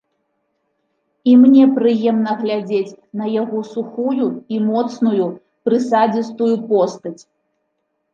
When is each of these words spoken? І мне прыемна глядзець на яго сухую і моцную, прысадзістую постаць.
І 1.31 1.33
мне 1.41 1.65
прыемна 1.75 2.31
глядзець 2.39 2.97
на 3.21 3.25
яго 3.41 3.59
сухую 3.73 4.27
і 4.55 4.61
моцную, 4.71 5.27
прысадзістую 5.69 6.49
постаць. 6.73 7.15